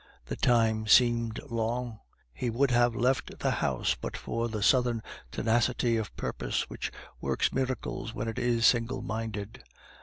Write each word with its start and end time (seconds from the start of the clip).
The 0.25 0.35
time 0.35 0.87
seemed 0.87 1.39
long; 1.43 1.99
he 2.33 2.49
would 2.49 2.71
have 2.71 2.95
left 2.95 3.37
the 3.37 3.51
house 3.51 3.93
but 3.93 4.17
for 4.17 4.49
the 4.49 4.63
southern 4.63 5.03
tenacity 5.31 5.95
of 5.95 6.15
purpose 6.15 6.67
which 6.71 6.91
works 7.19 7.53
miracles 7.53 8.11
when 8.11 8.27
it 8.27 8.39
is 8.39 8.65
single 8.65 9.03
minded. 9.03 9.63